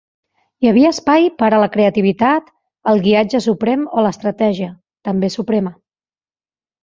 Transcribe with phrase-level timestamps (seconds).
[0.61, 2.47] Hi havia espai per a la creativitat,
[2.93, 4.71] el guiatge suprem o l'estratègia,
[5.09, 5.75] també suprema.